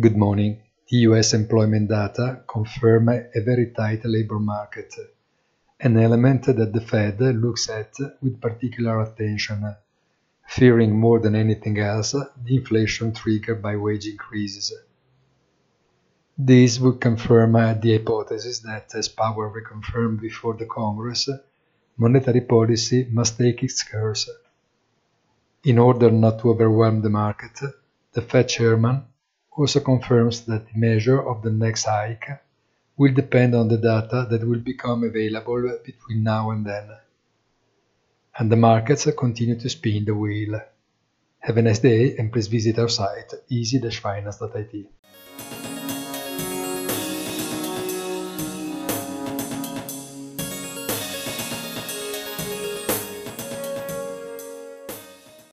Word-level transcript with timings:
Good 0.00 0.16
morning. 0.16 0.62
The 0.88 0.96
US 1.08 1.34
employment 1.34 1.90
data 1.90 2.44
confirm 2.48 3.10
a 3.10 3.42
very 3.44 3.72
tight 3.76 4.00
labor 4.06 4.38
market, 4.38 4.90
an 5.80 5.98
element 5.98 6.46
that 6.46 6.72
the 6.72 6.80
Fed 6.80 7.20
looks 7.20 7.68
at 7.68 7.92
with 8.22 8.40
particular 8.40 9.02
attention, 9.02 9.76
fearing 10.48 10.98
more 10.98 11.18
than 11.20 11.34
anything 11.34 11.78
else 11.78 12.12
the 12.12 12.56
inflation 12.56 13.12
triggered 13.12 13.60
by 13.60 13.76
wage 13.76 14.06
increases. 14.06 14.72
This 16.38 16.78
would 16.78 16.98
confirm 16.98 17.52
the 17.52 17.98
hypothesis 17.98 18.60
that, 18.60 18.94
as 18.94 19.10
Powell 19.10 19.52
reconfirmed 19.52 20.22
before 20.22 20.54
the 20.54 20.64
Congress, 20.64 21.28
monetary 21.98 22.40
policy 22.40 23.08
must 23.10 23.36
take 23.36 23.62
its 23.62 23.82
course. 23.82 24.30
In 25.64 25.78
order 25.78 26.10
not 26.10 26.38
to 26.38 26.48
overwhelm 26.48 27.02
the 27.02 27.10
market, 27.10 27.60
the 28.14 28.22
Fed 28.22 28.48
chairman 28.48 29.04
also 29.56 29.80
confirms 29.80 30.42
that 30.46 30.66
the 30.66 30.78
measure 30.78 31.20
of 31.20 31.42
the 31.42 31.50
next 31.50 31.84
hike 31.84 32.28
will 32.96 33.12
depend 33.12 33.54
on 33.54 33.68
the 33.68 33.76
data 33.76 34.26
that 34.30 34.46
will 34.46 34.60
become 34.60 35.04
available 35.04 35.78
between 35.84 36.22
now 36.22 36.50
and 36.50 36.66
then. 36.66 36.90
And 38.38 38.50
the 38.50 38.56
markets 38.56 39.06
continue 39.16 39.58
to 39.58 39.68
spin 39.68 40.04
the 40.04 40.14
wheel. 40.14 40.60
Have 41.40 41.56
a 41.56 41.62
nice 41.62 41.80
day 41.80 42.16
and 42.16 42.32
please 42.32 42.46
visit 42.46 42.78
our 42.78 42.88
site 42.88 43.32
easy-finance.it. 43.48 45.01